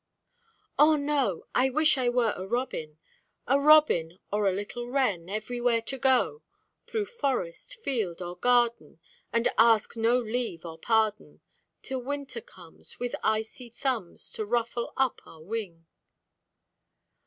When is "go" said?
5.99-6.41